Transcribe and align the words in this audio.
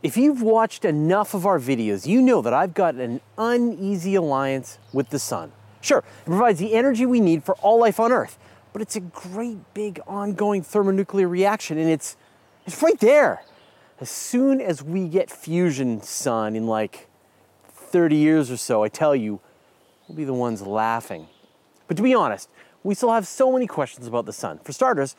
If 0.00 0.16
you've 0.16 0.42
watched 0.42 0.84
enough 0.84 1.34
of 1.34 1.44
our 1.44 1.58
videos, 1.58 2.06
you 2.06 2.22
know 2.22 2.40
that 2.42 2.54
I've 2.54 2.72
got 2.72 2.94
an 2.94 3.20
uneasy 3.36 4.14
alliance 4.14 4.78
with 4.92 5.10
the 5.10 5.18
sun. 5.18 5.50
Sure, 5.80 5.98
it 5.98 6.24
provides 6.24 6.60
the 6.60 6.74
energy 6.74 7.04
we 7.04 7.18
need 7.18 7.42
for 7.42 7.56
all 7.56 7.80
life 7.80 7.98
on 7.98 8.12
Earth, 8.12 8.38
but 8.72 8.80
it's 8.80 8.94
a 8.94 9.00
great 9.00 9.58
big 9.74 10.00
ongoing 10.06 10.62
thermonuclear 10.62 11.26
reaction 11.26 11.78
and 11.78 11.90
it's 11.90 12.16
it's 12.64 12.80
right 12.82 12.98
there. 13.00 13.42
As 14.00 14.10
soon 14.10 14.60
as 14.60 14.82
we 14.82 15.08
get 15.08 15.30
fusion 15.30 16.00
sun 16.02 16.54
in 16.54 16.66
like 16.66 17.08
30 17.68 18.14
years 18.14 18.50
or 18.50 18.56
so, 18.56 18.84
I 18.84 18.88
tell 18.88 19.16
you, 19.16 19.40
we'll 20.06 20.16
be 20.16 20.24
the 20.24 20.34
ones 20.34 20.62
laughing. 20.62 21.26
But 21.88 21.96
to 21.96 22.02
be 22.02 22.14
honest, 22.14 22.48
we 22.84 22.94
still 22.94 23.10
have 23.10 23.26
so 23.26 23.50
many 23.50 23.66
questions 23.66 24.06
about 24.06 24.26
the 24.26 24.32
sun. 24.32 24.58
For 24.62 24.72
starters, 24.72 25.16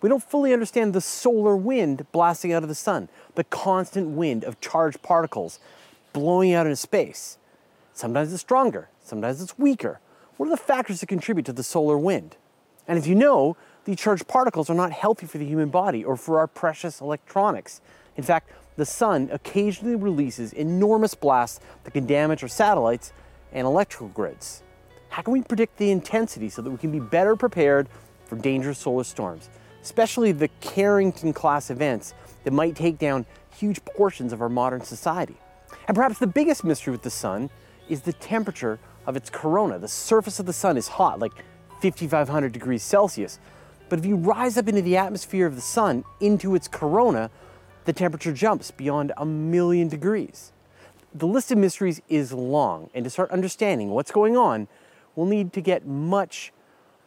we 0.00 0.08
don't 0.08 0.22
fully 0.22 0.52
understand 0.52 0.92
the 0.92 1.00
solar 1.00 1.56
wind 1.56 2.06
blasting 2.12 2.52
out 2.52 2.62
of 2.62 2.68
the 2.68 2.74
sun, 2.74 3.08
the 3.34 3.44
constant 3.44 4.10
wind 4.10 4.44
of 4.44 4.60
charged 4.60 5.02
particles 5.02 5.58
blowing 6.12 6.52
out 6.52 6.66
into 6.66 6.76
space. 6.76 7.38
Sometimes 7.92 8.32
it's 8.32 8.42
stronger, 8.42 8.88
sometimes 9.02 9.42
it's 9.42 9.58
weaker. 9.58 10.00
What 10.36 10.46
are 10.46 10.50
the 10.50 10.56
factors 10.56 11.00
that 11.00 11.06
contribute 11.06 11.46
to 11.46 11.52
the 11.52 11.64
solar 11.64 11.98
wind? 11.98 12.36
And 12.86 12.96
if 12.96 13.06
you 13.06 13.14
know, 13.14 13.56
the 13.84 13.96
charged 13.96 14.28
particles 14.28 14.70
are 14.70 14.74
not 14.74 14.92
healthy 14.92 15.26
for 15.26 15.38
the 15.38 15.44
human 15.44 15.68
body 15.68 16.04
or 16.04 16.16
for 16.16 16.38
our 16.38 16.46
precious 16.46 17.00
electronics. 17.00 17.80
In 18.16 18.22
fact, 18.22 18.50
the 18.76 18.86
sun 18.86 19.28
occasionally 19.32 19.96
releases 19.96 20.52
enormous 20.52 21.14
blasts 21.14 21.60
that 21.82 21.92
can 21.92 22.06
damage 22.06 22.42
our 22.42 22.48
satellites 22.48 23.12
and 23.52 23.66
electrical 23.66 24.08
grids. 24.08 24.62
How 25.08 25.22
can 25.22 25.32
we 25.32 25.42
predict 25.42 25.78
the 25.78 25.90
intensity 25.90 26.48
so 26.48 26.62
that 26.62 26.70
we 26.70 26.76
can 26.76 26.92
be 26.92 27.00
better 27.00 27.34
prepared 27.34 27.88
for 28.26 28.36
dangerous 28.36 28.78
solar 28.78 29.04
storms? 29.04 29.48
Especially 29.82 30.32
the 30.32 30.48
Carrington 30.60 31.32
class 31.32 31.70
events 31.70 32.14
that 32.44 32.52
might 32.52 32.76
take 32.76 32.98
down 32.98 33.26
huge 33.56 33.84
portions 33.84 34.32
of 34.32 34.40
our 34.40 34.48
modern 34.48 34.82
society. 34.82 35.36
And 35.86 35.94
perhaps 35.94 36.18
the 36.18 36.26
biggest 36.26 36.64
mystery 36.64 36.92
with 36.92 37.02
the 37.02 37.10
sun 37.10 37.50
is 37.88 38.02
the 38.02 38.12
temperature 38.12 38.78
of 39.06 39.16
its 39.16 39.30
corona. 39.30 39.78
The 39.78 39.88
surface 39.88 40.38
of 40.38 40.46
the 40.46 40.52
sun 40.52 40.76
is 40.76 40.88
hot, 40.88 41.18
like 41.18 41.32
5,500 41.80 42.52
degrees 42.52 42.82
Celsius. 42.82 43.38
But 43.88 43.98
if 43.98 44.06
you 44.06 44.16
rise 44.16 44.58
up 44.58 44.68
into 44.68 44.82
the 44.82 44.96
atmosphere 44.96 45.46
of 45.46 45.54
the 45.54 45.62
sun, 45.62 46.04
into 46.20 46.54
its 46.54 46.68
corona, 46.68 47.30
the 47.86 47.92
temperature 47.92 48.32
jumps 48.32 48.70
beyond 48.70 49.12
a 49.16 49.24
million 49.24 49.88
degrees. 49.88 50.52
The 51.14 51.26
list 51.26 51.50
of 51.50 51.56
mysteries 51.58 52.02
is 52.08 52.34
long, 52.34 52.90
and 52.92 53.02
to 53.04 53.10
start 53.10 53.30
understanding 53.30 53.88
what's 53.88 54.10
going 54.10 54.36
on, 54.36 54.68
we'll 55.16 55.26
need 55.26 55.54
to 55.54 55.62
get 55.62 55.86
much, 55.86 56.52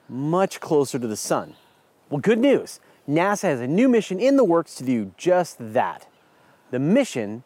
much 0.09 0.59
closer 0.59 0.97
to 0.97 1.05
the 1.05 1.15
sun. 1.15 1.55
Well, 2.11 2.19
good 2.19 2.39
news. 2.39 2.81
NASA 3.09 3.43
has 3.43 3.61
a 3.61 3.67
new 3.67 3.87
mission 3.87 4.19
in 4.19 4.35
the 4.35 4.43
works 4.43 4.75
to 4.75 4.83
do 4.83 5.13
just 5.15 5.55
that. 5.59 6.07
The 6.69 6.77
mission 6.77 7.43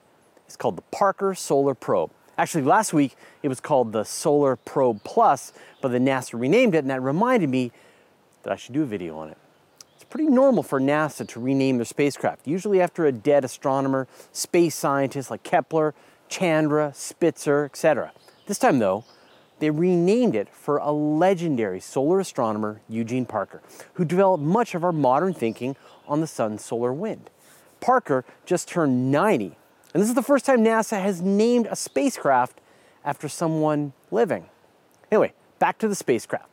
is 0.47 0.57
called 0.57 0.75
the 0.75 0.81
Parker 0.81 1.35
Solar 1.35 1.75
Probe. 1.75 2.09
Actually, 2.35 2.63
last 2.63 2.91
week 2.91 3.15
it 3.43 3.47
was 3.47 3.59
called 3.59 3.93
the 3.93 4.03
Solar 4.03 4.55
Probe 4.55 5.03
Plus, 5.03 5.53
but 5.81 5.89
the 5.89 5.99
NASA 5.99 6.39
renamed 6.39 6.73
it, 6.73 6.79
and 6.79 6.89
that 6.89 7.03
reminded 7.03 7.47
me 7.47 7.71
that 8.41 8.51
I 8.51 8.55
should 8.55 8.73
do 8.73 8.81
a 8.81 8.87
video 8.87 9.15
on 9.19 9.29
it. 9.29 9.37
It's 9.93 10.03
pretty 10.03 10.31
normal 10.31 10.63
for 10.63 10.81
NASA 10.81 11.27
to 11.27 11.39
rename 11.39 11.77
their 11.77 11.85
spacecraft, 11.85 12.47
usually 12.47 12.81
after 12.81 13.05
a 13.05 13.11
dead 13.11 13.45
astronomer, 13.45 14.07
space 14.31 14.73
scientists 14.73 15.29
like 15.29 15.43
Kepler, 15.43 15.93
Chandra, 16.27 16.91
Spitzer, 16.95 17.65
etc. 17.65 18.13
This 18.47 18.57
time, 18.57 18.79
though, 18.79 19.05
they 19.59 19.69
renamed 19.69 20.35
it 20.35 20.49
for 20.49 20.77
a 20.77 20.91
legendary 20.91 21.79
solar 21.79 22.19
astronomer, 22.19 22.81
Eugene 22.89 23.25
Parker, 23.25 23.61
who 23.93 24.05
developed 24.05 24.43
much 24.43 24.75
of 24.75 24.83
our 24.83 24.91
modern 24.91 25.33
thinking 25.33 25.75
on 26.07 26.21
the 26.21 26.27
sun's 26.27 26.63
solar 26.63 26.93
wind. 26.93 27.29
Parker 27.79 28.25
just 28.45 28.67
turned 28.67 29.11
90, 29.11 29.55
and 29.93 30.01
this 30.01 30.09
is 30.09 30.15
the 30.15 30.21
first 30.21 30.45
time 30.45 30.59
NASA 30.59 31.01
has 31.01 31.21
named 31.21 31.67
a 31.69 31.75
spacecraft 31.75 32.59
after 33.03 33.29
someone 33.29 33.93
living. 34.11 34.49
Anyway, 35.11 35.33
back 35.59 35.77
to 35.77 35.87
the 35.87 35.95
spacecraft. 35.95 36.49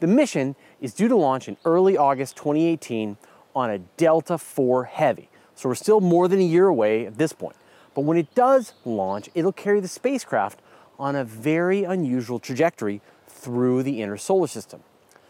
The 0.00 0.06
mission 0.06 0.54
is 0.80 0.94
due 0.94 1.08
to 1.08 1.16
launch 1.16 1.48
in 1.48 1.56
early 1.64 1.96
August 1.96 2.36
2018 2.36 3.16
on 3.54 3.70
a 3.70 3.78
Delta 3.78 4.34
IV 4.34 4.86
Heavy, 4.88 5.28
so 5.54 5.68
we're 5.68 5.74
still 5.74 6.00
more 6.00 6.28
than 6.28 6.38
a 6.38 6.44
year 6.44 6.68
away 6.68 7.04
at 7.06 7.18
this 7.18 7.32
point. 7.32 7.56
But 7.94 8.02
when 8.02 8.16
it 8.16 8.32
does 8.36 8.74
launch, 8.84 9.28
it'll 9.34 9.52
carry 9.52 9.80
the 9.80 9.88
spacecraft 9.88 10.60
on 10.98 11.16
a 11.16 11.24
very 11.24 11.84
unusual 11.84 12.38
trajectory 12.38 13.00
through 13.26 13.82
the 13.82 14.02
inner 14.02 14.16
solar 14.16 14.46
system. 14.46 14.82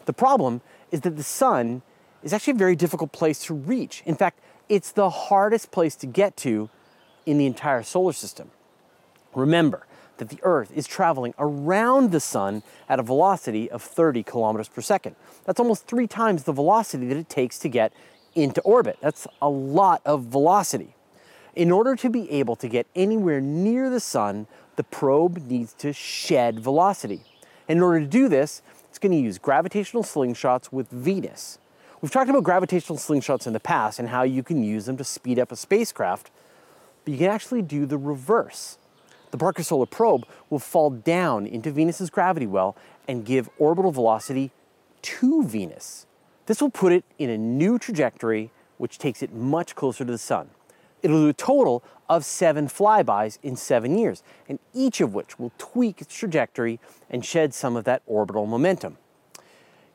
The 0.06 0.12
problem 0.12 0.62
is 0.90 1.02
that 1.02 1.16
the 1.16 1.22
sun 1.22 1.82
is 2.22 2.32
actually 2.32 2.52
a 2.52 2.56
very 2.56 2.76
difficult 2.76 3.12
place 3.12 3.44
to 3.44 3.54
reach. 3.54 4.02
In 4.06 4.14
fact, 4.14 4.40
it's 4.68 4.92
the 4.92 5.10
hardest 5.10 5.70
place 5.70 5.94
to 5.96 6.06
get 6.06 6.36
to 6.38 6.70
in 7.26 7.38
the 7.38 7.46
entire 7.46 7.82
solar 7.82 8.12
system. 8.12 8.50
Remember 9.34 9.86
that 10.16 10.30
the 10.30 10.38
Earth 10.42 10.72
is 10.74 10.86
traveling 10.86 11.34
around 11.38 12.10
the 12.10 12.20
sun 12.20 12.62
at 12.88 12.98
a 12.98 13.02
velocity 13.02 13.70
of 13.70 13.82
30 13.82 14.22
kilometers 14.22 14.68
per 14.68 14.80
second. 14.80 15.16
That's 15.44 15.60
almost 15.60 15.86
three 15.86 16.06
times 16.06 16.44
the 16.44 16.52
velocity 16.52 17.06
that 17.06 17.16
it 17.16 17.28
takes 17.28 17.58
to 17.60 17.68
get 17.68 17.92
into 18.34 18.60
orbit. 18.62 18.98
That's 19.00 19.26
a 19.40 19.48
lot 19.48 20.02
of 20.04 20.24
velocity. 20.24 20.94
In 21.54 21.70
order 21.70 21.96
to 21.96 22.10
be 22.10 22.30
able 22.30 22.56
to 22.56 22.68
get 22.68 22.86
anywhere 22.94 23.40
near 23.40 23.90
the 23.90 24.00
sun, 24.00 24.46
the 24.76 24.84
probe 24.84 25.38
needs 25.38 25.72
to 25.74 25.92
shed 25.92 26.60
velocity. 26.60 27.22
In 27.68 27.80
order 27.80 28.00
to 28.00 28.06
do 28.06 28.28
this, 28.28 28.62
it's 28.88 28.98
going 28.98 29.12
to 29.12 29.18
use 29.18 29.38
gravitational 29.38 30.02
slingshots 30.02 30.72
with 30.72 30.88
Venus. 30.90 31.58
We've 32.00 32.12
talked 32.12 32.30
about 32.30 32.44
gravitational 32.44 32.98
slingshots 32.98 33.46
in 33.46 33.52
the 33.52 33.60
past 33.60 33.98
and 33.98 34.08
how 34.08 34.22
you 34.22 34.42
can 34.42 34.62
use 34.62 34.86
them 34.86 34.96
to 34.98 35.04
speed 35.04 35.38
up 35.38 35.50
a 35.50 35.56
spacecraft, 35.56 36.30
but 37.04 37.12
you 37.12 37.18
can 37.18 37.30
actually 37.30 37.62
do 37.62 37.86
the 37.86 37.98
reverse. 37.98 38.78
The 39.30 39.38
Parker 39.38 39.62
Solar 39.62 39.86
Probe 39.86 40.26
will 40.48 40.58
fall 40.58 40.90
down 40.90 41.46
into 41.46 41.70
Venus's 41.70 42.08
gravity 42.08 42.46
well 42.46 42.76
and 43.06 43.24
give 43.24 43.50
orbital 43.58 43.90
velocity 43.90 44.52
to 45.02 45.44
Venus. 45.44 46.06
This 46.46 46.62
will 46.62 46.70
put 46.70 46.92
it 46.92 47.04
in 47.18 47.28
a 47.28 47.36
new 47.36 47.78
trajectory, 47.78 48.50
which 48.78 48.98
takes 48.98 49.22
it 49.22 49.32
much 49.34 49.74
closer 49.74 50.04
to 50.04 50.12
the 50.12 50.18
Sun. 50.18 50.50
It'll 51.02 51.22
do 51.22 51.28
a 51.28 51.32
total 51.32 51.82
of 52.08 52.24
seven 52.24 52.68
flybys 52.68 53.38
in 53.42 53.56
seven 53.56 53.98
years, 53.98 54.22
and 54.48 54.58
each 54.72 55.00
of 55.00 55.14
which 55.14 55.38
will 55.38 55.52
tweak 55.58 56.00
its 56.00 56.14
trajectory 56.14 56.80
and 57.10 57.24
shed 57.24 57.54
some 57.54 57.76
of 57.76 57.84
that 57.84 58.02
orbital 58.06 58.46
momentum. 58.46 58.98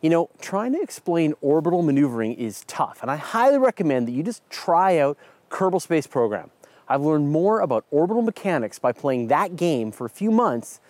You 0.02 0.10
know, 0.10 0.30
trying 0.42 0.74
to 0.74 0.82
explain 0.82 1.34
orbital 1.42 1.82
maneuvering 1.82 2.34
is 2.34 2.64
tough, 2.68 3.02
and 3.02 3.10
I 3.10 3.16
highly 3.16 3.58
recommend 3.58 4.08
that 4.08 4.12
you 4.12 4.22
just 4.22 4.48
try 4.50 4.98
out 5.00 5.18
Kerbal 5.50 5.82
Space 5.82 6.08
Program. 6.08 6.52
I've 6.88 7.02
learned 7.02 7.32
more 7.32 7.62
about 7.62 7.86
orbital 7.90 8.22
mechanics 8.22 8.80
by 8.80 8.92
playing 8.92 9.28
that 9.28 9.56
game 9.56 9.92
for 9.92 10.06
a 10.06 10.10
few 10.10 10.30
months 10.30 10.82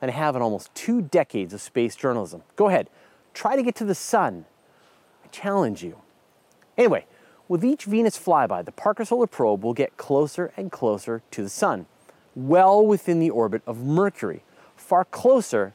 than 0.00 0.08
I 0.08 0.12
have 0.14 0.34
in 0.34 0.42
almost 0.42 0.74
two 0.74 1.02
decades 1.02 1.52
of 1.52 1.60
space 1.60 1.94
journalism. 1.94 2.42
Go 2.56 2.68
ahead, 2.68 2.88
try 3.34 3.56
to 3.56 3.62
get 3.62 3.74
to 3.76 3.84
the 3.84 3.94
sun. 3.94 4.46
I 5.24 5.28
challenge 5.28 5.84
you. 5.84 5.98
Anyway, 6.76 7.04
with 7.52 7.62
each 7.62 7.84
Venus 7.84 8.18
flyby, 8.18 8.64
the 8.64 8.72
Parker 8.72 9.04
Solar 9.04 9.26
Probe 9.26 9.62
will 9.62 9.74
get 9.74 9.98
closer 9.98 10.54
and 10.56 10.72
closer 10.72 11.20
to 11.32 11.42
the 11.42 11.50
Sun, 11.50 11.84
well 12.34 12.86
within 12.86 13.20
the 13.20 13.28
orbit 13.28 13.60
of 13.66 13.84
Mercury, 13.84 14.42
far 14.74 15.04
closer 15.04 15.74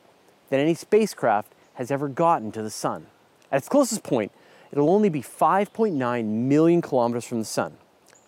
than 0.49 0.59
any 0.59 0.73
spacecraft 0.73 1.53
has 1.75 1.91
ever 1.91 2.07
gotten 2.07 2.51
to 2.51 2.63
the 2.63 2.71
Sun. 2.71 3.05
At 3.51 3.57
its 3.57 3.69
closest 3.69 4.01
point, 4.01 4.31
it'll 4.71 4.89
only 4.89 5.09
be 5.09 5.21
5.9 5.21 6.25
million 6.25 6.81
kilometers 6.81 7.25
from 7.25 7.37
the 7.37 7.45
Sun. 7.45 7.77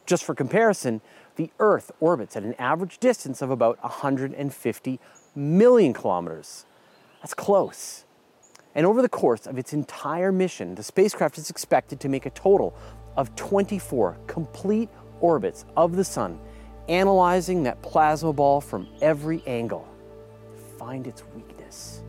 Just 0.05 0.23
for 0.23 0.35
comparison, 0.35 1.01
the 1.35 1.49
Earth 1.57 1.89
orbits 1.99 2.37
at 2.37 2.43
an 2.43 2.53
average 2.59 2.99
distance 2.99 3.41
of 3.41 3.49
about 3.49 3.81
150 3.81 4.99
million 5.33 5.93
kilometers. 5.93 6.67
That's 7.23 7.33
close. 7.33 8.05
And 8.75 8.85
over 8.85 9.01
the 9.01 9.09
course 9.09 9.47
of 9.47 9.57
its 9.57 9.73
entire 9.73 10.31
mission, 10.31 10.75
the 10.75 10.83
spacecraft 10.83 11.39
is 11.39 11.49
expected 11.49 11.99
to 12.01 12.09
make 12.09 12.27
a 12.27 12.29
total 12.29 12.75
of 13.19 13.35
24 13.35 14.17
complete 14.27 14.89
orbits 15.19 15.65
of 15.75 15.97
the 15.97 16.05
Sun, 16.05 16.39
analyzing 16.87 17.63
that 17.63 17.81
plasma 17.81 18.31
ball 18.31 18.61
from 18.61 18.87
every 19.01 19.43
angle 19.45 19.85
find 20.77 21.05
its 21.05 21.25
weakness. 21.35 22.01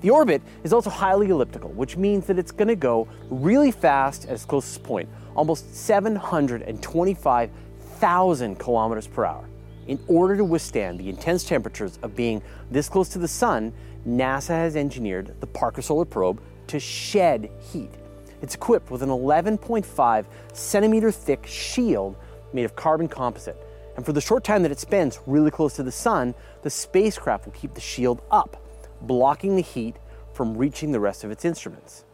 The 0.00 0.10
orbit 0.10 0.42
is 0.64 0.72
also 0.72 0.90
highly 0.90 1.28
elliptical, 1.28 1.70
which 1.70 1.96
means 1.96 2.26
that 2.26 2.36
it's 2.36 2.50
going 2.50 2.66
to 2.66 2.74
go 2.74 3.06
really 3.28 3.70
fast 3.70 4.24
at 4.24 4.32
its 4.32 4.44
closest 4.44 4.82
point, 4.82 5.08
almost 5.36 5.72
725,000 5.72 8.58
kilometers 8.58 9.06
per 9.06 9.24
hour. 9.24 9.48
In 9.86 10.00
order 10.08 10.36
to 10.36 10.44
withstand 10.44 10.98
the 10.98 11.08
intense 11.08 11.44
temperatures 11.44 12.00
of 12.02 12.16
being 12.16 12.42
this 12.72 12.88
close 12.88 13.08
to 13.10 13.20
the 13.20 13.28
Sun, 13.28 13.72
NASA 14.04 14.48
has 14.48 14.74
engineered 14.74 15.40
the 15.40 15.46
Parker 15.46 15.80
Solar 15.80 16.06
Probe 16.06 16.42
to 16.66 16.80
shed 16.80 17.48
heat 17.60 17.99
it's 18.42 18.54
equipped 18.54 18.90
with 18.90 19.02
an 19.02 19.08
11.5 19.08 20.24
centimeter 20.52 21.10
thick 21.10 21.46
shield 21.46 22.16
made 22.52 22.64
of 22.64 22.76
carbon 22.76 23.08
composite. 23.08 23.56
And 23.96 24.06
for 24.06 24.12
the 24.12 24.20
short 24.20 24.44
time 24.44 24.62
that 24.62 24.72
it 24.72 24.78
spends 24.78 25.20
really 25.26 25.50
close 25.50 25.74
to 25.76 25.82
the 25.82 25.92
sun, 25.92 26.34
the 26.62 26.70
spacecraft 26.70 27.46
will 27.46 27.52
keep 27.52 27.74
the 27.74 27.80
shield 27.80 28.22
up, 28.30 28.62
blocking 29.02 29.56
the 29.56 29.62
heat 29.62 29.96
from 30.32 30.56
reaching 30.56 30.92
the 30.92 31.00
rest 31.00 31.24
of 31.24 31.30
its 31.30 31.44
instruments. 31.44 32.04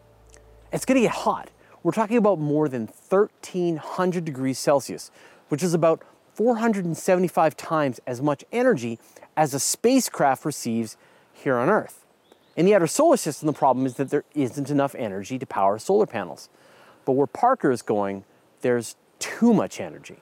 It's 0.73 0.85
going 0.85 0.97
to 0.97 1.07
get 1.07 1.13
hot. 1.13 1.51
We're 1.83 1.93
talking 1.93 2.17
about 2.17 2.41
more 2.41 2.69
than 2.69 2.87
1300 2.87 4.25
degrees 4.25 4.59
Celsius, 4.59 5.11
which 5.49 5.63
is 5.63 5.75
about 5.75 6.03
475 6.35 7.57
times 7.57 8.01
as 8.07 8.21
much 8.21 8.45
energy 8.51 8.99
as 9.37 9.55
a 9.55 9.61
spacecraft 9.61 10.45
receives 10.45 10.97
here 11.33 11.57
on 11.57 11.69
Earth. 11.69 12.06
In 12.57 12.65
the 12.65 12.75
outer 12.75 12.87
solar 12.87 13.19
system, 13.19 13.47
the 13.47 13.53
problem 13.53 13.85
is 13.85 13.95
that 13.95 14.09
there 14.09 14.25
isn't 14.35 14.71
enough 14.71 14.95
energy 14.95 15.39
to 15.39 15.47
power 15.47 15.79
solar 15.79 16.07
panels. 16.07 16.49
But 17.05 17.13
where 17.13 17.27
Parker 17.27 17.71
is 17.71 17.83
going, 17.83 18.25
there's 18.63 18.97
too 19.19 19.53
much 19.53 19.79
energy. 19.79 20.17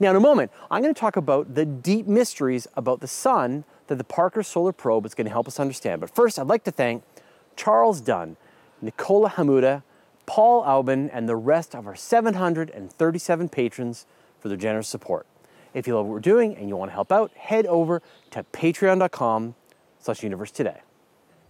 Now, 0.00 0.10
in 0.10 0.16
a 0.16 0.20
moment, 0.20 0.50
I'm 0.70 0.82
going 0.82 0.94
to 0.94 0.98
talk 0.98 1.16
about 1.16 1.54
the 1.54 1.66
deep 1.66 2.06
mysteries 2.06 2.66
about 2.74 3.00
the 3.00 3.06
sun 3.06 3.64
that 3.88 3.96
the 3.96 4.04
Parker 4.04 4.42
Solar 4.42 4.72
Probe 4.72 5.04
is 5.04 5.14
going 5.14 5.26
to 5.26 5.30
help 5.30 5.46
us 5.46 5.60
understand. 5.60 6.00
But 6.00 6.14
first, 6.14 6.38
I'd 6.38 6.46
like 6.46 6.64
to 6.64 6.70
thank 6.70 7.02
Charles 7.56 8.00
Dunn, 8.00 8.38
Nicola 8.80 9.28
Hamuda, 9.28 9.82
Paul 10.24 10.62
Aubin, 10.62 11.10
and 11.10 11.28
the 11.28 11.36
rest 11.36 11.74
of 11.74 11.86
our 11.86 11.96
737 11.96 13.48
patrons 13.50 14.06
for 14.38 14.48
their 14.48 14.56
generous 14.56 14.88
support. 14.88 15.26
If 15.74 15.86
you 15.86 15.96
love 15.96 16.06
what 16.06 16.14
we're 16.14 16.20
doing 16.20 16.56
and 16.56 16.68
you 16.68 16.76
want 16.76 16.90
to 16.90 16.94
help 16.94 17.12
out, 17.12 17.32
head 17.36 17.66
over 17.66 18.00
to 18.30 18.44
patreon.com 18.44 19.54
slash 19.98 20.22
universe 20.22 20.50
today. 20.50 20.80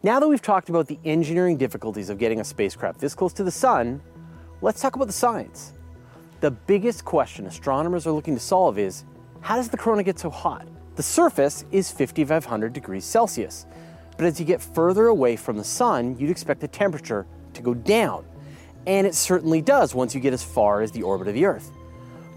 Now 0.02 0.18
that 0.18 0.28
we've 0.28 0.40
talked 0.40 0.70
about 0.70 0.86
the 0.86 0.98
engineering 1.04 1.58
difficulties 1.58 2.08
of 2.08 2.16
getting 2.16 2.40
a 2.40 2.44
spacecraft 2.44 3.00
this 3.00 3.14
close 3.14 3.34
to 3.34 3.44
the 3.44 3.50
sun, 3.50 4.00
let's 4.62 4.80
talk 4.80 4.96
about 4.96 5.08
the 5.08 5.12
science. 5.12 5.74
The 6.40 6.52
biggest 6.52 7.04
question 7.04 7.44
astronomers 7.44 8.06
are 8.06 8.12
looking 8.12 8.32
to 8.32 8.40
solve 8.40 8.78
is, 8.78 9.04
how 9.42 9.56
does 9.56 9.68
the 9.68 9.76
corona 9.76 10.02
get 10.02 10.18
so 10.18 10.30
hot? 10.30 10.66
The 10.96 11.02
surface 11.02 11.66
is 11.70 11.90
5,500 11.90 12.72
degrees 12.72 13.04
Celsius, 13.04 13.66
but 14.16 14.24
as 14.24 14.40
you 14.40 14.46
get 14.46 14.62
further 14.62 15.08
away 15.08 15.36
from 15.36 15.58
the 15.58 15.64
sun, 15.64 16.16
you'd 16.18 16.30
expect 16.30 16.62
the 16.62 16.68
temperature 16.68 17.26
to 17.52 17.60
go 17.60 17.74
down. 17.74 18.24
And 18.86 19.06
it 19.06 19.14
certainly 19.14 19.60
does 19.60 19.94
once 19.94 20.14
you 20.14 20.20
get 20.22 20.32
as 20.32 20.42
far 20.42 20.80
as 20.80 20.90
the 20.92 21.02
orbit 21.02 21.28
of 21.28 21.34
the 21.34 21.44
Earth. 21.44 21.72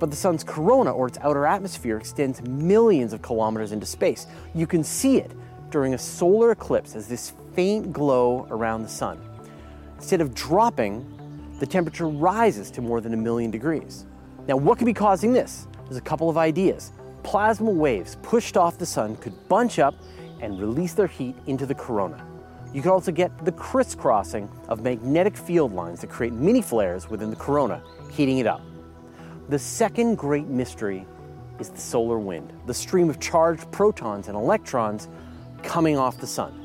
But 0.01 0.10
the 0.10 0.18
sun's 0.18 0.44
corona, 0.44 0.92
or 0.92 1.07
its 1.07 1.18
outer 1.19 1.45
atmosphere, 1.45 1.95
extends 1.95 2.42
millions 2.42 3.13
of 3.13 3.21
kilometers 3.21 3.71
into 3.71 3.86
space. 3.86 4.27
You 4.54 4.68
can 4.68 4.83
see 4.83 5.15
it 5.15 5.31
during 5.69 5.94
a 5.94 5.98
solar 5.98 6.51
eclipse 6.51 6.94
as 6.98 7.07
this 7.07 7.31
faint 7.53 7.94
glow 7.94 8.47
around 8.50 8.83
the 8.83 8.89
sun. 8.89 9.19
Instead 9.97 10.21
of 10.21 10.33
dropping, 10.33 11.05
the 11.59 11.65
temperature 11.65 12.07
rises 12.07 12.69
to 12.71 12.81
more 12.81 13.00
than 13.01 13.13
a 13.13 13.17
million 13.17 13.51
degrees. 13.51 14.05
Now, 14.47 14.57
what 14.57 14.77
could 14.77 14.85
be 14.85 14.94
causing 14.94 15.31
this? 15.31 15.67
There's 15.85 15.97
a 15.97 16.01
couple 16.01 16.29
of 16.29 16.38
ideas. 16.38 16.91
Plasma 17.23 17.69
waves 17.69 18.17
pushed 18.21 18.57
off 18.57 18.77
the 18.77 18.85
sun 18.85 19.15
could 19.15 19.47
bunch 19.47 19.79
up 19.79 19.95
and 20.41 20.59
release 20.59 20.94
their 20.94 21.07
heat 21.07 21.35
into 21.47 21.65
the 21.65 21.75
corona. 21.75 22.25
You 22.73 22.81
could 22.81 22.91
also 22.91 23.11
get 23.11 23.45
the 23.45 23.51
crisscrossing 23.51 24.50
of 24.67 24.81
magnetic 24.81 25.38
field 25.38 25.73
lines 25.73 26.01
that 26.01 26.09
create 26.09 26.33
mini 26.33 26.61
flares 26.61 27.09
within 27.09 27.29
the 27.29 27.35
corona, 27.35 27.81
heating 28.11 28.39
it 28.39 28.47
up. 28.47 28.61
The 29.50 29.59
second 29.59 30.17
great 30.17 30.47
mystery 30.47 31.05
is 31.59 31.69
the 31.69 31.79
solar 31.79 32.17
wind, 32.17 32.51
the 32.65 32.73
stream 32.73 33.09
of 33.09 33.19
charged 33.19 33.71
protons 33.71 34.27
and 34.27 34.35
electrons 34.35 35.07
coming 35.61 35.97
off 35.97 36.17
the 36.17 36.27
sun. 36.27 36.62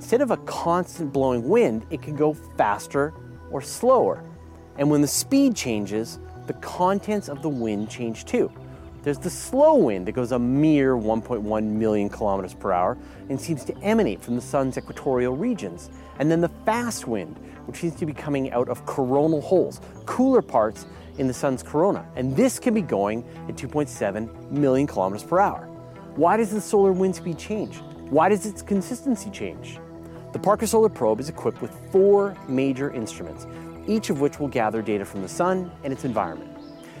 Instead 0.00 0.22
of 0.22 0.30
a 0.30 0.38
constant 0.38 1.12
blowing 1.12 1.46
wind, 1.46 1.84
it 1.90 2.00
can 2.00 2.16
go 2.16 2.32
faster 2.32 3.12
or 3.50 3.60
slower. 3.60 4.24
And 4.78 4.88
when 4.90 5.02
the 5.02 5.06
speed 5.06 5.54
changes, 5.54 6.18
the 6.46 6.54
contents 6.54 7.28
of 7.28 7.42
the 7.42 7.50
wind 7.50 7.90
change 7.90 8.24
too. 8.24 8.50
There's 9.02 9.18
the 9.18 9.28
slow 9.28 9.74
wind 9.74 10.08
that 10.08 10.12
goes 10.12 10.32
a 10.32 10.38
mere 10.38 10.96
1.1 10.96 11.64
million 11.64 12.08
kilometers 12.08 12.54
per 12.54 12.72
hour 12.72 12.96
and 13.28 13.38
seems 13.38 13.62
to 13.66 13.76
emanate 13.82 14.22
from 14.22 14.36
the 14.36 14.40
sun's 14.40 14.78
equatorial 14.78 15.36
regions. 15.36 15.90
And 16.18 16.30
then 16.30 16.40
the 16.40 16.48
fast 16.64 17.06
wind, 17.06 17.36
which 17.66 17.76
seems 17.76 17.94
to 17.96 18.06
be 18.06 18.14
coming 18.14 18.50
out 18.52 18.70
of 18.70 18.86
coronal 18.86 19.42
holes, 19.42 19.82
cooler 20.06 20.40
parts 20.40 20.86
in 21.18 21.26
the 21.26 21.34
sun's 21.34 21.62
corona. 21.62 22.06
And 22.16 22.34
this 22.34 22.58
can 22.58 22.72
be 22.72 22.80
going 22.80 23.22
at 23.50 23.56
2.7 23.56 24.50
million 24.50 24.86
kilometers 24.86 25.24
per 25.24 25.40
hour. 25.40 25.66
Why 26.16 26.38
does 26.38 26.52
the 26.52 26.60
solar 26.62 26.90
wind 26.90 27.16
speed 27.16 27.36
change? 27.36 27.76
Why 28.08 28.30
does 28.30 28.46
its 28.46 28.62
consistency 28.62 29.28
change? 29.28 29.78
The 30.32 30.38
Parker 30.38 30.66
Solar 30.66 30.88
Probe 30.88 31.18
is 31.18 31.28
equipped 31.28 31.60
with 31.60 31.72
four 31.90 32.36
major 32.48 32.92
instruments, 32.92 33.48
each 33.88 34.10
of 34.10 34.20
which 34.20 34.38
will 34.38 34.46
gather 34.46 34.80
data 34.80 35.04
from 35.04 35.22
the 35.22 35.28
sun 35.28 35.72
and 35.82 35.92
its 35.92 36.04
environment. 36.04 36.56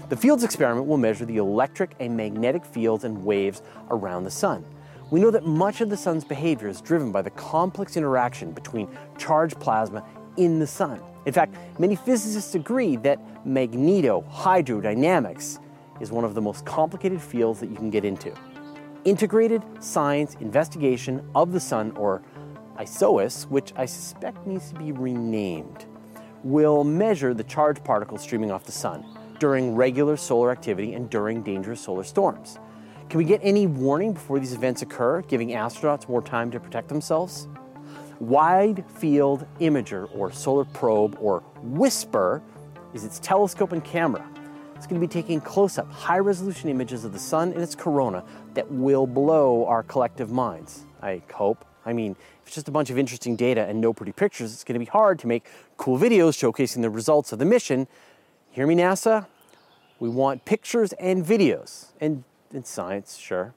The 0.08 0.16
Fields 0.16 0.42
experiment 0.42 0.88
will 0.88 0.98
measure 0.98 1.24
the 1.24 1.36
electric 1.36 1.94
and 2.00 2.16
magnetic 2.16 2.64
fields 2.64 3.04
and 3.04 3.24
waves 3.24 3.62
around 3.90 4.24
the 4.24 4.32
sun. 4.32 4.64
We 5.12 5.20
know 5.20 5.30
that 5.30 5.46
much 5.46 5.80
of 5.80 5.90
the 5.90 5.96
sun's 5.96 6.24
behavior 6.24 6.66
is 6.66 6.80
driven 6.80 7.12
by 7.12 7.22
the 7.22 7.30
complex 7.30 7.96
interaction 7.96 8.50
between 8.50 8.88
charged 9.16 9.60
plasma 9.60 10.04
in 10.36 10.58
the 10.58 10.66
sun. 10.66 11.00
In 11.24 11.32
fact, 11.32 11.54
many 11.78 11.94
physicists 11.94 12.56
agree 12.56 12.96
that 12.96 13.20
magnetohydrodynamics 13.46 15.60
is 16.00 16.10
one 16.10 16.24
of 16.24 16.34
the 16.34 16.40
most 16.40 16.66
complicated 16.66 17.22
fields 17.22 17.60
that 17.60 17.70
you 17.70 17.76
can 17.76 17.90
get 17.90 18.04
into. 18.04 18.34
Integrated 19.04 19.62
Science 19.78 20.34
Investigation 20.40 21.24
of 21.34 21.52
the 21.52 21.60
Sun, 21.60 21.92
or 21.92 22.22
ISOIS, 22.80 23.46
which 23.50 23.74
I 23.76 23.84
suspect 23.84 24.46
needs 24.46 24.70
to 24.70 24.78
be 24.78 24.92
renamed, 24.92 25.84
will 26.42 26.82
measure 26.82 27.34
the 27.34 27.44
charged 27.44 27.84
particles 27.84 28.22
streaming 28.22 28.50
off 28.50 28.64
the 28.64 28.72
sun 28.72 29.04
during 29.38 29.74
regular 29.74 30.16
solar 30.16 30.50
activity 30.50 30.94
and 30.94 31.10
during 31.10 31.42
dangerous 31.42 31.82
solar 31.82 32.04
storms. 32.04 32.58
Can 33.10 33.18
we 33.18 33.24
get 33.24 33.40
any 33.42 33.66
warning 33.66 34.14
before 34.14 34.38
these 34.38 34.54
events 34.54 34.80
occur, 34.80 35.20
giving 35.22 35.50
astronauts 35.50 36.08
more 36.08 36.22
time 36.22 36.50
to 36.52 36.60
protect 36.60 36.88
themselves? 36.88 37.48
Wide 38.18 38.84
Field 38.96 39.46
Imager, 39.60 40.08
or 40.16 40.32
Solar 40.32 40.64
Probe, 40.64 41.18
or 41.20 41.42
WISPR, 41.62 42.40
is 42.94 43.04
its 43.04 43.18
telescope 43.18 43.72
and 43.72 43.84
camera. 43.84 44.26
It's 44.76 44.86
going 44.86 44.98
to 44.98 45.06
be 45.06 45.12
taking 45.12 45.42
close 45.42 45.76
up, 45.76 45.90
high 45.92 46.18
resolution 46.18 46.70
images 46.70 47.04
of 47.04 47.12
the 47.12 47.18
sun 47.18 47.52
and 47.52 47.62
its 47.62 47.74
corona 47.74 48.24
that 48.54 48.70
will 48.70 49.06
blow 49.06 49.66
our 49.66 49.82
collective 49.82 50.30
minds. 50.30 50.86
I 51.02 51.20
hope. 51.34 51.66
I 51.86 51.92
mean, 51.92 52.12
if 52.12 52.46
it's 52.46 52.54
just 52.54 52.68
a 52.68 52.72
bunch 52.72 52.90
of 52.90 52.98
interesting 52.98 53.36
data 53.36 53.66
and 53.66 53.80
no 53.80 53.92
pretty 53.92 54.12
pictures, 54.12 54.52
it's 54.52 54.64
going 54.64 54.74
to 54.74 54.84
be 54.84 54.90
hard 54.90 55.18
to 55.20 55.26
make 55.26 55.46
cool 55.76 55.98
videos 55.98 56.36
showcasing 56.36 56.82
the 56.82 56.90
results 56.90 57.32
of 57.32 57.38
the 57.38 57.44
mission 57.44 57.86
Hear 58.52 58.66
me, 58.66 58.74
NASA? 58.74 59.26
We 60.00 60.08
want 60.08 60.44
pictures 60.44 60.92
and 60.94 61.24
videos, 61.24 61.92
and, 62.00 62.24
and 62.52 62.66
science, 62.66 63.16
sure. 63.16 63.54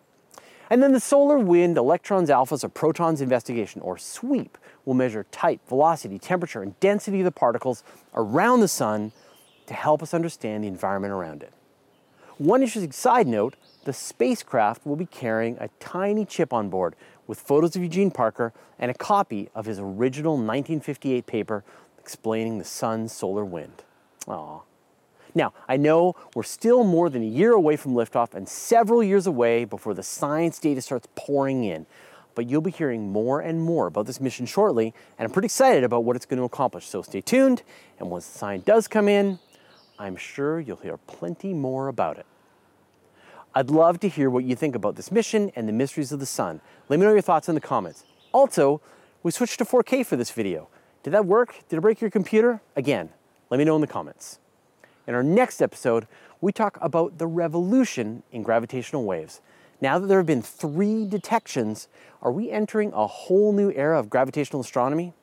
And 0.70 0.84
then 0.84 0.92
the 0.92 1.00
solar 1.00 1.40
wind 1.40 1.80
electrons, 1.80 2.30
alphas, 2.30 2.64
or 2.64 2.70
protons 2.70 3.20
investigation, 3.20 3.82
or 3.82 3.98
SWEAP, 3.98 4.56
will 4.86 4.94
measure 4.94 5.26
type, 5.32 5.68
velocity, 5.68 6.20
temperature, 6.20 6.62
and 6.62 6.80
density 6.80 7.22
of 7.22 7.26
the 7.26 7.32
particles 7.32 7.84
around 8.14 8.60
the 8.60 8.68
sun 8.68 9.14
to 9.66 9.74
help 9.74 10.04
us 10.04 10.14
understand 10.14 10.64
the 10.64 10.68
environment 10.68 11.12
around 11.12 11.42
it. 11.42 11.54
One 12.38 12.62
interesting 12.62 12.92
side 12.92 13.26
note 13.26 13.56
the 13.86 13.94
spacecraft 13.94 14.86
will 14.86 14.96
be 14.96 15.08
carrying 15.08 15.58
a 15.60 15.70
tiny 15.80 16.24
chip 16.24 16.54
on 16.54 16.70
board 16.70 16.96
with 17.28 17.40
photos 17.40 17.76
of 17.76 17.82
Eugene 17.82 18.12
Parker 18.12 18.54
and 18.80 18.92
a 18.92 18.94
copy 18.94 19.50
of 19.56 19.66
his 19.66 19.80
original 19.80 20.34
1958 20.34 21.26
paper 21.26 21.64
explaining 22.00 22.58
the 22.58 22.66
sun's 22.66 23.14
solar 23.14 23.46
wind. 23.46 23.84
Aww. 24.28 24.62
Now, 25.36 25.54
I 25.68 25.78
know 25.78 26.16
we're 26.36 26.44
still 26.44 26.84
more 26.84 27.10
than 27.10 27.24
a 27.24 27.28
year 27.28 27.54
away 27.54 27.76
from 27.76 27.94
liftoff 27.94 28.34
and 28.34 28.48
several 28.48 29.04
years 29.04 29.26
away 29.26 29.66
before 29.66 29.94
the 29.94 30.04
science 30.04 30.60
data 30.60 30.82
starts 30.82 31.08
pouring 31.16 31.64
in. 31.64 31.86
But 32.36 32.50
you'll 32.50 32.62
be 32.62 32.72
hearing 32.72 33.12
more 33.12 33.42
and 33.42 33.62
more 33.62 33.88
about 33.88 34.08
this 34.08 34.20
mission 34.20 34.46
shortly, 34.46 34.94
and 35.18 35.26
I'm 35.26 35.32
pretty 35.32 35.46
excited 35.46 35.84
about 35.84 36.04
what 36.04 36.16
it's 36.16 36.26
going 36.26 36.40
to 36.40 36.44
accomplish. 36.44 36.88
So 36.88 37.02
stay 37.04 37.22
tuned, 37.22 37.62
and 38.00 38.10
once 38.10 38.28
the 38.28 38.38
sign 38.38 38.62
does 38.62 38.88
come 38.88 39.08
in, 39.08 39.40
I'm 40.00 40.16
sure 40.16 40.60
you'll 40.60 40.78
hear 40.78 40.98
plenty 40.98 41.54
more 41.54 41.88
about 41.88 42.18
it. 42.18 42.26
I'd 43.56 43.70
love 43.70 44.00
to 44.00 44.10
hear 44.10 44.32
what 44.32 44.46
you 44.46 44.56
think 44.56 44.74
about 44.74 44.96
this 44.96 45.12
mission 45.12 45.52
and 45.56 45.70
the 45.70 45.74
mysteries 45.74 46.12
of 46.12 46.20
the 46.20 46.26
sun. 46.26 46.60
Let 46.90 47.00
me 47.00 47.06
know 47.06 47.12
your 47.12 47.22
thoughts 47.22 47.48
in 47.48 47.54
the 47.54 47.62
comments. 47.62 48.04
Also, 48.32 48.82
we 49.22 49.30
switched 49.30 49.60
to 49.60 49.66
4K 49.66 50.04
for 50.04 50.16
this 50.16 50.32
video. 50.32 50.70
Did 51.04 51.12
that 51.12 51.28
work? 51.28 51.56
Did 51.70 51.78
it 51.78 51.82
break 51.82 52.02
your 52.02 52.10
computer? 52.10 52.62
Again, 52.76 53.10
let 53.52 53.60
me 53.60 53.64
know 53.64 53.76
in 53.76 53.82
the 53.82 53.88
comments. 53.88 54.40
In 55.06 55.14
our 55.14 55.22
next 55.22 55.62
episode, 55.62 56.08
we 56.42 56.52
talk 56.52 56.80
about 56.82 57.20
the 57.20 57.28
revolution 57.28 58.24
in 58.32 58.42
gravitational 58.42 59.06
waves. 59.06 59.40
Now 59.80 60.00
that 60.00 60.08
there 60.08 60.18
have 60.18 60.26
been 60.26 60.42
three 60.42 61.06
detections, 61.06 61.88
are 62.24 62.32
we 62.32 62.50
entering 62.50 62.92
a 62.94 63.06
whole 63.06 63.54
new 63.54 63.72
era 63.74 64.00
of 64.00 64.10
gravitational 64.10 64.62
astronomy? 64.62 65.14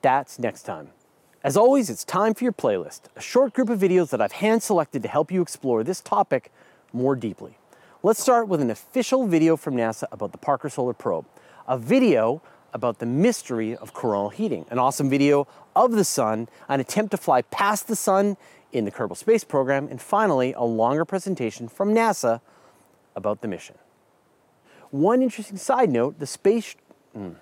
That's 0.00 0.38
next 0.38 0.62
time. 0.62 0.88
As 1.44 1.56
always, 1.56 1.90
it's 1.90 2.04
time 2.04 2.32
for 2.32 2.44
your 2.44 2.52
playlist, 2.54 3.02
a 3.14 3.20
short 3.20 3.52
group 3.52 3.68
of 3.68 3.78
videos 3.78 4.08
that 4.08 4.22
I've 4.22 4.32
hand 4.32 4.62
selected 4.62 5.02
to 5.02 5.08
help 5.08 5.30
you 5.30 5.42
explore 5.42 5.84
this 5.84 6.00
topic 6.00 6.50
more 6.92 7.14
deeply. 7.14 7.57
Let's 8.00 8.22
start 8.22 8.46
with 8.46 8.60
an 8.60 8.70
official 8.70 9.26
video 9.26 9.56
from 9.56 9.74
NASA 9.74 10.04
about 10.12 10.30
the 10.30 10.38
Parker 10.38 10.68
Solar 10.68 10.92
Probe, 10.92 11.26
a 11.66 11.76
video 11.76 12.40
about 12.72 13.00
the 13.00 13.06
mystery 13.06 13.74
of 13.74 13.92
coronal 13.92 14.28
heating, 14.28 14.66
an 14.70 14.78
awesome 14.78 15.10
video 15.10 15.48
of 15.74 15.90
the 15.90 16.04
sun, 16.04 16.48
an 16.68 16.78
attempt 16.78 17.10
to 17.10 17.16
fly 17.16 17.42
past 17.42 17.88
the 17.88 17.96
sun 17.96 18.36
in 18.70 18.84
the 18.84 18.92
Kerbal 18.92 19.16
Space 19.16 19.42
Program, 19.42 19.88
and 19.88 20.00
finally, 20.00 20.52
a 20.52 20.62
longer 20.62 21.04
presentation 21.04 21.66
from 21.66 21.92
NASA 21.92 22.40
about 23.16 23.40
the 23.40 23.48
mission. 23.48 23.74
One 24.92 25.20
interesting 25.20 25.56
side 25.56 25.90
note 25.90 26.20
the 26.20 26.26
space. 26.26 26.76
Mm, 27.16 27.34